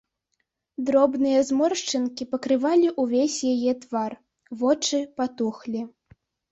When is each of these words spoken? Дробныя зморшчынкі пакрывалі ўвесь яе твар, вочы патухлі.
Дробныя 0.87 1.43
зморшчынкі 1.49 2.23
пакрывалі 2.33 2.87
ўвесь 3.05 3.39
яе 3.53 3.73
твар, 3.87 4.11
вочы 4.65 4.97
патухлі. 5.21 5.91